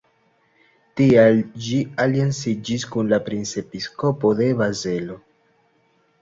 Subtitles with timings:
[1.01, 5.21] Tial ĝi alianciĝis kun la princepiskopo de Bazelo.